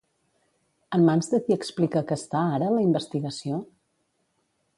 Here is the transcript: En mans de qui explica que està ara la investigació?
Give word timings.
En 0.97 1.03
mans 1.09 1.29
de 1.33 1.39
qui 1.47 1.57
explica 1.57 2.03
que 2.13 2.17
està 2.23 2.41
ara 2.57 2.71
la 2.79 2.83
investigació? 2.87 3.63